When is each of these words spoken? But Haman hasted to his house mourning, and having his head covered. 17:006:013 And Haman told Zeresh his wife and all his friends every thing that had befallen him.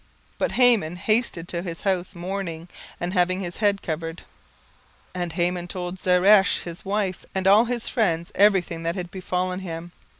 But 0.39 0.53
Haman 0.53 0.95
hasted 0.95 1.47
to 1.49 1.61
his 1.61 1.83
house 1.83 2.15
mourning, 2.15 2.69
and 2.99 3.13
having 3.13 3.39
his 3.39 3.57
head 3.57 3.83
covered. 3.83 4.23
17:006:013 5.13 5.21
And 5.21 5.33
Haman 5.33 5.67
told 5.67 5.99
Zeresh 5.99 6.63
his 6.63 6.83
wife 6.83 7.23
and 7.35 7.45
all 7.45 7.65
his 7.65 7.87
friends 7.87 8.31
every 8.33 8.61
thing 8.61 8.81
that 8.81 8.95
had 8.95 9.11
befallen 9.11 9.59
him. 9.59 9.91